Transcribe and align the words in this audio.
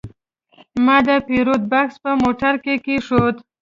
ما 0.85 0.97
د 1.07 1.09
پیرود 1.27 1.63
بکس 1.71 1.95
په 2.03 2.11
موټر 2.23 2.53
کې 2.63 2.75
کېښود. 2.85 3.35